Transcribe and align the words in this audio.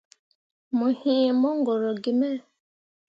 Mo 0.77 0.87
yee 1.01 1.29
mongoro 1.41 1.89
gi 2.03 2.11
me. 2.19 2.29